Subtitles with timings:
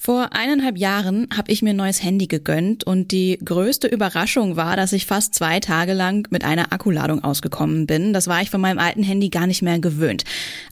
[0.00, 4.76] Vor eineinhalb Jahren habe ich mir ein neues Handy gegönnt und die größte Überraschung war,
[4.76, 8.12] dass ich fast zwei Tage lang mit einer Akkuladung ausgekommen bin.
[8.12, 10.22] Das war ich von meinem alten Handy gar nicht mehr gewöhnt.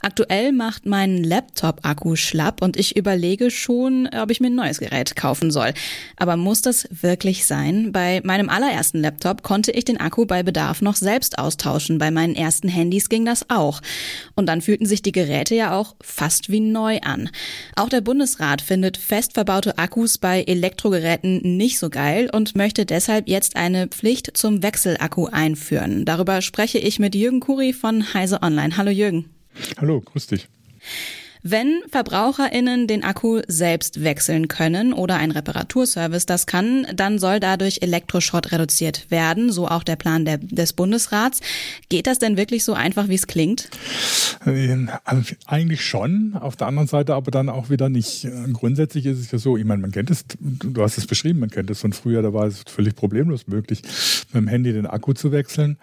[0.01, 5.17] Aktuell macht mein Laptop-Akku schlapp und ich überlege schon, ob ich mir ein neues Gerät
[5.17, 5.75] kaufen soll.
[6.17, 7.91] Aber muss das wirklich sein?
[7.91, 11.99] Bei meinem allerersten Laptop konnte ich den Akku bei Bedarf noch selbst austauschen.
[11.99, 13.83] Bei meinen ersten Handys ging das auch.
[14.37, 17.29] Und dann fühlten sich die Geräte ja auch fast wie neu an.
[17.75, 23.29] Auch der Bundesrat findet fest verbaute Akkus bei Elektrogeräten nicht so geil und möchte deshalb
[23.29, 26.05] jetzt eine Pflicht zum Wechselakku einführen.
[26.05, 28.77] Darüber spreche ich mit Jürgen Kuri von Heise Online.
[28.77, 29.31] Hallo Jürgen.
[29.79, 30.49] Hallo, grüß dich.
[31.49, 37.83] Wenn VerbraucherInnen den Akku selbst wechseln können oder ein Reparaturservice das kann, dann soll dadurch
[37.83, 41.39] Elektroschrott reduziert werden, so auch der Plan der, des Bundesrats.
[41.89, 43.69] Geht das denn wirklich so einfach, wie es klingt?
[44.45, 44.91] Ähm,
[45.47, 48.27] eigentlich schon, auf der anderen Seite aber dann auch wieder nicht.
[48.53, 51.51] Grundsätzlich ist es ja so, ich meine, man kennt es, du hast es beschrieben, man
[51.51, 53.83] kennt es von früher, da war es völlig problemlos möglich,
[54.33, 55.79] mit dem Handy den Akku zu wechseln.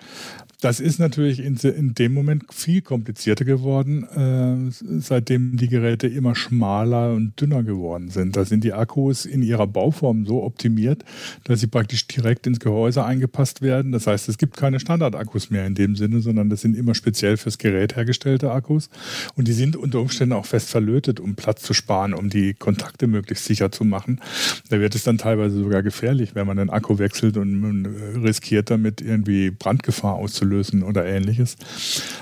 [0.64, 6.36] Das ist natürlich in, in dem Moment viel komplizierter geworden, äh, seitdem die Geräte immer
[6.36, 8.38] schmaler und dünner geworden sind.
[8.38, 11.04] Da sind die Akkus in ihrer Bauform so optimiert,
[11.44, 13.92] dass sie praktisch direkt ins Gehäuse eingepasst werden.
[13.92, 17.36] Das heißt, es gibt keine Standardakkus mehr in dem Sinne, sondern das sind immer speziell
[17.36, 18.90] fürs Gerät hergestellte Akkus.
[19.36, 23.08] Und die sind unter Umständen auch fest verlötet, um Platz zu sparen, um die Kontakte
[23.08, 24.22] möglichst sicher zu machen.
[24.70, 27.86] Da wird es dann teilweise sogar gefährlich, wenn man den Akku wechselt und man
[28.24, 31.56] riskiert damit irgendwie Brandgefahr auszulösen auslösen oder ähnliches.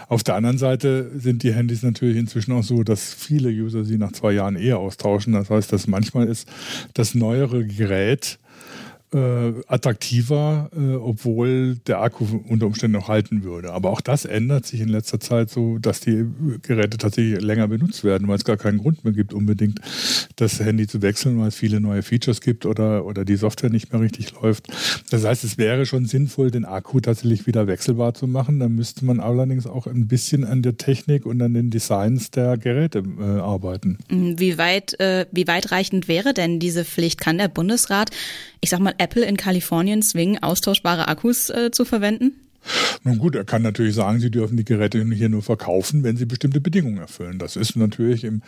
[0.07, 3.97] Auf der anderen Seite sind die Handys natürlich inzwischen auch so, dass viele User sie
[3.97, 5.33] nach zwei Jahren eher austauschen.
[5.33, 6.47] Das heißt, dass manchmal ist
[6.93, 8.39] das neuere Gerät
[9.13, 13.73] äh, attraktiver, äh, obwohl der Akku unter Umständen noch halten würde.
[13.73, 16.25] Aber auch das ändert sich in letzter Zeit so, dass die
[16.61, 19.79] Geräte tatsächlich länger benutzt werden, weil es gar keinen Grund mehr gibt, unbedingt
[20.37, 23.91] das Handy zu wechseln, weil es viele neue Features gibt oder, oder die Software nicht
[23.91, 24.67] mehr richtig läuft.
[25.09, 28.59] Das heißt, es wäre schon sinnvoll, den Akku tatsächlich wieder wechselbar zu machen.
[28.59, 32.57] Da müsste man allerdings auch ein bisschen an der Technik und an den Designs der
[32.57, 33.97] Geräte äh, arbeiten.
[34.09, 37.19] Wie weit, äh, wie weitreichend wäre denn diese Pflicht?
[37.19, 38.11] Kann der Bundesrat,
[38.61, 42.50] ich sag mal, Apple in Kalifornien zwingen, austauschbare Akkus äh, zu verwenden?
[43.03, 46.25] Nun gut, er kann natürlich sagen, sie dürfen die Geräte hier nur verkaufen, wenn sie
[46.25, 47.39] bestimmte Bedingungen erfüllen.
[47.39, 48.41] Das ist natürlich im,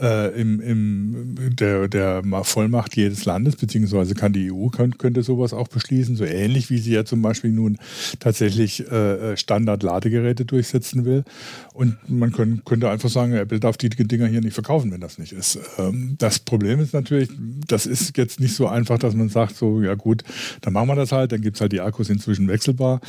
[0.00, 5.52] äh, im, im der, der Vollmacht jedes Landes, beziehungsweise kann die EU kann, könnte sowas
[5.52, 7.78] auch beschließen, so ähnlich wie sie ja zum Beispiel nun
[8.20, 11.24] tatsächlich äh, Standard-Ladegeräte durchsetzen will.
[11.72, 15.18] Und man können, könnte einfach sagen, Apple darf die Dinger hier nicht verkaufen, wenn das
[15.18, 15.58] nicht ist.
[15.78, 17.30] Ähm, das Problem ist natürlich,
[17.66, 20.22] das ist jetzt nicht so einfach, dass man sagt, so, ja gut,
[20.60, 23.00] dann machen wir das halt, dann gibt es halt die Akkus inzwischen wechselbar.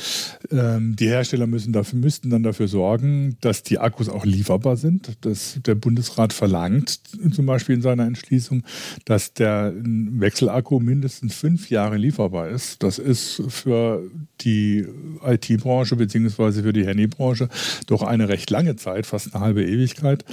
[0.50, 5.16] Ähm, die Hersteller müssen dafür, müssten dann dafür sorgen, dass die Akkus auch lieferbar sind.
[5.22, 7.00] Das, der Bundesrat verlangt
[7.32, 8.62] zum Beispiel in seiner Entschließung,
[9.04, 12.82] dass der Wechselakku mindestens fünf Jahre lieferbar ist.
[12.82, 14.02] Das ist für
[14.40, 14.86] die
[15.24, 16.62] IT-Branche bzw.
[16.62, 17.48] für die Handybranche
[17.86, 20.24] doch eine recht lange Zeit, fast eine halbe Ewigkeit.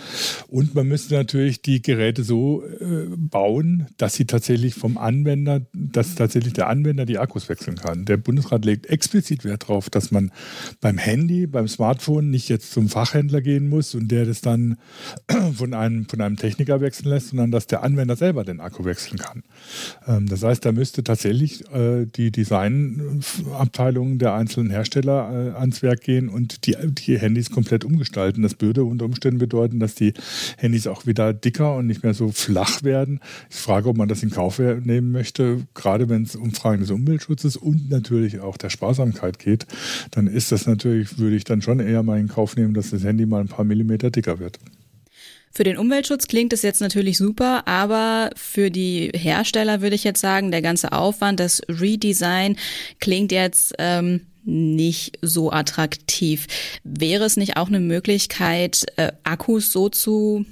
[0.47, 6.15] Und man müsste natürlich die Geräte so äh, bauen, dass sie tatsächlich vom Anwender, dass
[6.15, 8.05] tatsächlich der Anwender die Akkus wechseln kann.
[8.05, 10.31] Der Bundesrat legt explizit Wert darauf, dass man
[10.81, 14.77] beim Handy, beim Smartphone nicht jetzt zum Fachhändler gehen muss und der das dann
[15.55, 19.17] von einem, von einem Techniker wechseln lässt, sondern dass der Anwender selber den Akku wechseln
[19.17, 19.43] kann.
[20.07, 26.01] Ähm, das heißt, da müsste tatsächlich äh, die Designabteilung der einzelnen Hersteller äh, ans Werk
[26.01, 28.43] gehen und die, die Handys komplett umgestalten.
[28.43, 30.13] Das würde unter Umständen bedeuten, dass die
[30.57, 33.19] Handys auch wieder dicker und nicht mehr so flach werden.
[33.49, 36.91] Ich frage, ob man das in Kauf nehmen möchte, gerade wenn es um Fragen des
[36.91, 39.65] Umweltschutzes und natürlich auch der Sparsamkeit geht
[40.11, 43.03] dann ist das natürlich, würde ich dann schon eher mal in Kauf nehmen, dass das
[43.03, 44.59] Handy mal ein paar Millimeter dicker wird.
[45.55, 50.19] Für den Umweltschutz klingt es jetzt natürlich super, aber für die Hersteller würde ich jetzt
[50.19, 52.57] sagen, der ganze Aufwand, das Redesign
[52.99, 56.47] klingt jetzt ähm, nicht so attraktiv.
[56.83, 60.43] Wäre es nicht auch eine Möglichkeit, äh, Akkus so zu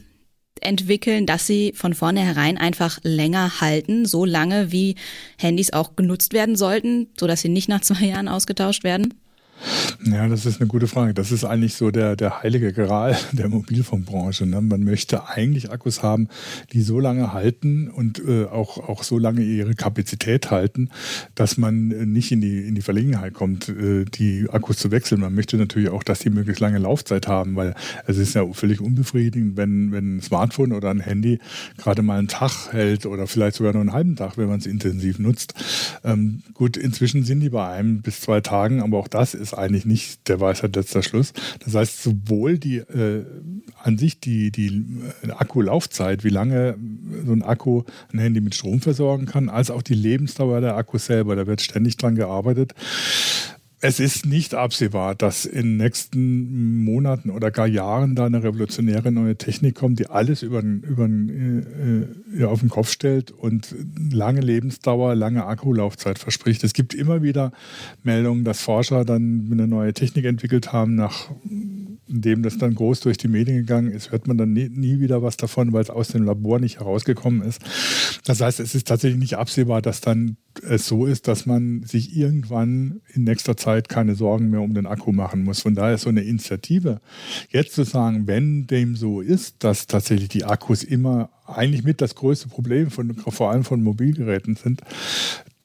[0.62, 4.96] entwickeln, dass sie von vornherein einfach länger halten, so lange wie
[5.38, 9.16] Handys auch genutzt werden sollten, so dass sie nicht nach zwei Jahren ausgetauscht werden?
[10.04, 11.14] Ja, das ist eine gute Frage.
[11.14, 14.46] Das ist eigentlich so der, der heilige Gral der Mobilfunkbranche.
[14.46, 14.62] Ne?
[14.62, 16.28] Man möchte eigentlich Akkus haben,
[16.74, 20.90] die so lange halten und äh, auch, auch so lange ihre Kapazität halten,
[21.36, 25.22] dass man nicht in die, in die Verlegenheit kommt, äh, die Akkus zu wechseln.
[25.22, 27.76] Man möchte natürlich auch, dass die möglichst lange Laufzeit haben, weil
[28.08, 31.40] es ist ja völlig unbefriedigend, wenn, wenn ein Smartphone oder ein Handy
[31.78, 34.66] gerade mal einen Tag hält oder vielleicht sogar nur einen halben Tag, wenn man es
[34.66, 35.54] intensiv nutzt.
[36.04, 39.58] Ähm, gut, inzwischen sind die bei einem bis zwei Tagen, aber auch das ist ist
[39.58, 41.34] eigentlich nicht der Weisheit letzter Schluss.
[41.64, 43.26] Das heißt, sowohl die äh,
[43.84, 44.86] an sich die, die
[45.24, 46.78] äh, Akkulaufzeit, wie lange
[47.26, 47.84] so ein Akku
[48.14, 51.36] ein Handy mit Strom versorgen kann, als auch die Lebensdauer der Akku selber.
[51.36, 52.74] Da wird ständig dran gearbeitet
[53.84, 59.12] es ist nicht absehbar, dass in den nächsten Monaten oder gar Jahren da eine revolutionäre
[59.12, 63.76] neue Technik kommt, die alles über, über, äh, auf den Kopf stellt und
[64.12, 66.64] lange Lebensdauer, lange Akkulaufzeit verspricht.
[66.64, 67.52] Es gibt immer wieder
[68.04, 70.96] Meldungen, dass Forscher dann eine neue Technik entwickelt haben,
[72.12, 75.22] nachdem das dann groß durch die Medien gegangen ist, hört man dann nie, nie wieder
[75.24, 77.62] was davon, weil es aus dem Labor nicht herausgekommen ist.
[78.26, 80.38] Das heißt, es ist tatsächlich nicht absehbar, dass dann
[80.68, 84.86] es so ist, dass man sich irgendwann in nächster Zeit keine Sorgen mehr um den
[84.86, 85.62] Akku machen muss.
[85.62, 87.00] Von daher ist so eine Initiative,
[87.50, 92.16] jetzt zu sagen, wenn dem so ist, dass tatsächlich die Akkus immer eigentlich mit das
[92.16, 94.82] größte Problem von, vor allem von Mobilgeräten sind,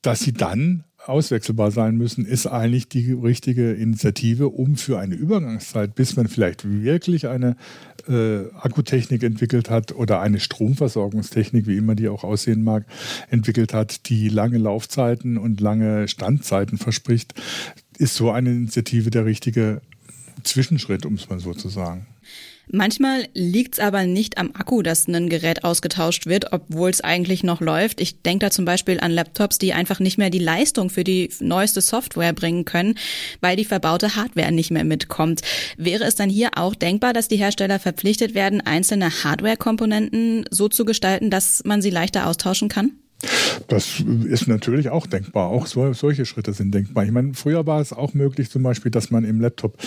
[0.02, 5.94] dass sie dann auswechselbar sein müssen, ist eigentlich die richtige Initiative, um für eine Übergangszeit,
[5.94, 7.56] bis man vielleicht wirklich eine
[8.08, 12.86] äh, Akkutechnik entwickelt hat oder eine Stromversorgungstechnik, wie immer die auch aussehen mag,
[13.30, 17.34] entwickelt hat, die lange Laufzeiten und lange Standzeiten verspricht,
[17.98, 19.80] ist so eine Initiative der richtige
[20.42, 22.06] Zwischenschritt, um es mal so zu sagen.
[22.70, 27.60] Manchmal liegt's aber nicht am Akku, dass ein Gerät ausgetauscht wird, obwohl es eigentlich noch
[27.60, 28.00] läuft.
[28.00, 31.30] Ich denke da zum Beispiel an Laptops, die einfach nicht mehr die Leistung für die
[31.38, 32.98] neueste Software bringen können,
[33.40, 35.42] weil die verbaute Hardware nicht mehr mitkommt.
[35.76, 40.84] Wäre es dann hier auch denkbar, dass die Hersteller verpflichtet werden, einzelne Hardware-Komponenten so zu
[40.84, 42.92] gestalten, dass man sie leichter austauschen kann?
[43.68, 45.48] Das ist natürlich auch denkbar.
[45.48, 47.04] Auch so, solche Schritte sind denkbar.
[47.04, 49.78] Ich meine, früher war es auch möglich, zum Beispiel, dass man im Laptop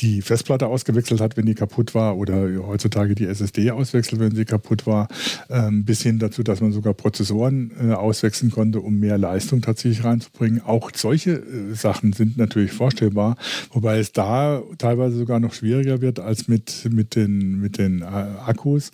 [0.00, 4.44] die Festplatte ausgewechselt hat, wenn die kaputt war, oder heutzutage die SSD auswechselt, wenn sie
[4.44, 5.08] kaputt war,
[5.48, 10.04] ähm, bis hin dazu, dass man sogar Prozessoren äh, auswechseln konnte, um mehr Leistung tatsächlich
[10.04, 10.62] reinzubringen.
[10.64, 13.36] Auch solche äh, Sachen sind natürlich vorstellbar,
[13.72, 18.04] wobei es da teilweise sogar noch schwieriger wird als mit, mit den, mit den äh,
[18.04, 18.92] Akkus,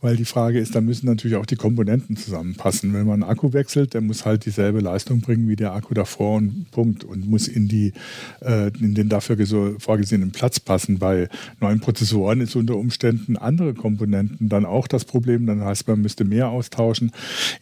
[0.00, 2.94] weil die Frage ist, da müssen natürlich auch die Komponenten zusammenpassen.
[2.94, 6.36] Wenn man einen Akku wechselt, der muss halt dieselbe Leistung bringen wie der Akku davor
[6.36, 7.92] und Punkt und muss in, die,
[8.40, 9.36] äh, in den dafür
[9.78, 11.00] vorgesehenen Platz Platz passen.
[11.00, 11.28] Bei
[11.60, 15.44] neuen Prozessoren ist unter Umständen andere Komponenten dann auch das Problem.
[15.46, 17.10] Dann heißt man müsste mehr austauschen.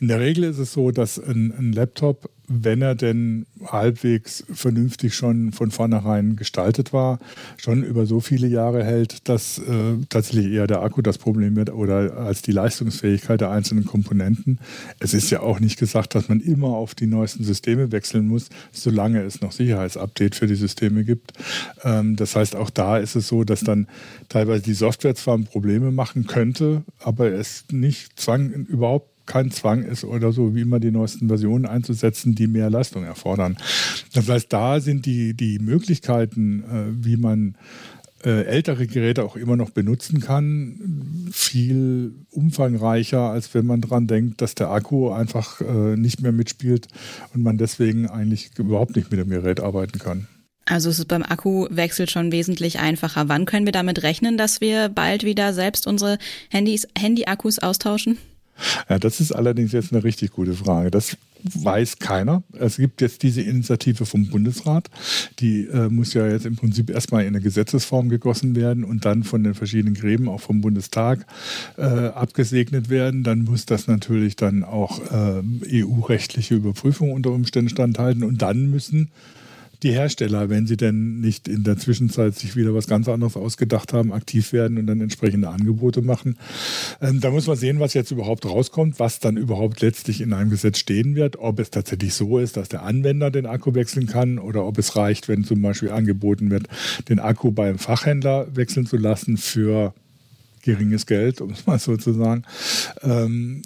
[0.01, 5.15] In der Regel ist es so, dass ein, ein Laptop wenn er denn halbwegs vernünftig
[5.15, 7.19] schon von vornherein gestaltet war,
[7.57, 11.71] schon über so viele Jahre hält, dass äh, tatsächlich eher der Akku das Problem wird
[11.71, 14.59] oder als die Leistungsfähigkeit der einzelnen Komponenten.
[15.01, 18.49] Es ist ja auch nicht gesagt, dass man immer auf die neuesten Systeme wechseln muss,
[18.73, 21.33] solange es noch Sicherheitsupdate für die Systeme gibt.
[21.83, 23.89] Ähm, das heißt, auch da ist es so, dass dann
[24.29, 30.05] teilweise die Software zwar Probleme machen könnte, aber es nicht zwang überhaupt kein Zwang ist
[30.05, 33.57] oder so, wie immer die neuesten Versionen einzusetzen, die mehr Leistung erfordern.
[34.13, 37.57] Das heißt, da sind die, die Möglichkeiten, äh, wie man
[38.25, 44.41] äh, ältere Geräte auch immer noch benutzen kann, viel umfangreicher, als wenn man daran denkt,
[44.41, 46.89] dass der Akku einfach äh, nicht mehr mitspielt
[47.35, 50.27] und man deswegen eigentlich überhaupt nicht mit dem Gerät arbeiten kann.
[50.67, 53.29] Also es ist beim Akkuwechsel schon wesentlich einfacher.
[53.29, 56.19] Wann können wir damit rechnen, dass wir bald wieder selbst unsere
[56.49, 58.17] Handys, Handy-Akkus austauschen?
[58.89, 60.91] Ja, das ist allerdings jetzt eine richtig gute Frage.
[60.91, 62.43] Das weiß keiner.
[62.59, 64.89] Es gibt jetzt diese Initiative vom Bundesrat.
[65.41, 69.25] Die äh, muss ja jetzt im Prinzip erstmal in eine Gesetzesform gegossen werden und dann
[69.25, 71.27] von den verschiedenen Gräben, auch vom Bundestag,
[71.77, 73.25] äh, abgesegnet werden.
[73.25, 79.11] Dann muss das natürlich dann auch äh, EU-rechtliche Überprüfung unter Umständen standhalten und dann müssen
[79.85, 83.93] die Hersteller, wenn sie denn nicht in der Zwischenzeit sich wieder was ganz anderes ausgedacht
[83.93, 86.37] haben, aktiv werden und dann entsprechende Angebote machen.
[87.01, 90.51] Ähm, da muss man sehen, was jetzt überhaupt rauskommt, was dann überhaupt letztlich in einem
[90.51, 94.39] Gesetz stehen wird, ob es tatsächlich so ist, dass der Anwender den Akku wechseln kann
[94.39, 96.67] oder ob es reicht, wenn zum Beispiel angeboten wird,
[97.09, 99.95] den Akku beim Fachhändler wechseln zu lassen für
[100.63, 102.43] geringes Geld, um es mal so zu sagen.
[103.03, 103.63] Ähm,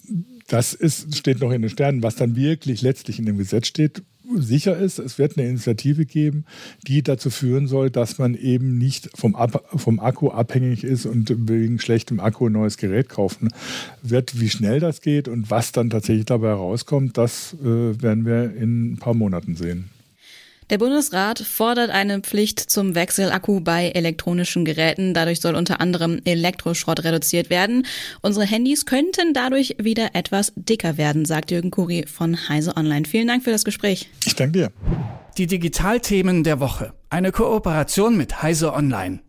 [0.48, 2.02] das ist, steht noch in den Sternen.
[2.02, 4.02] Was dann wirklich letztlich in dem Gesetz steht,
[4.40, 6.44] sicher ist, es wird eine Initiative geben,
[6.86, 11.48] die dazu führen soll, dass man eben nicht vom, Ab vom Akku abhängig ist und
[11.48, 13.50] wegen schlechtem Akku ein neues Gerät kaufen
[14.02, 14.40] wird.
[14.40, 18.92] Wie schnell das geht und was dann tatsächlich dabei herauskommt, das äh, werden wir in
[18.92, 19.90] ein paar Monaten sehen.
[20.70, 25.14] Der Bundesrat fordert eine Pflicht zum Wechselakku bei elektronischen Geräten.
[25.14, 27.86] Dadurch soll unter anderem Elektroschrott reduziert werden.
[28.20, 33.06] Unsere Handys könnten dadurch wieder etwas dicker werden, sagt Jürgen Kuri von Heise Online.
[33.06, 34.10] Vielen Dank für das Gespräch.
[34.26, 34.72] Ich danke dir.
[35.38, 36.92] Die Digitalthemen der Woche.
[37.08, 39.20] Eine Kooperation mit Heise Online.